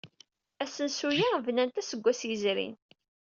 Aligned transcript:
Asensu-a 0.63 1.37
bnan-t 1.45 1.79
aseggas 1.81 2.21
yezrin. 2.29 2.75